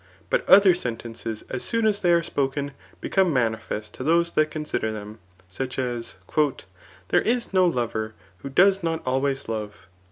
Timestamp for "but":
0.31-0.49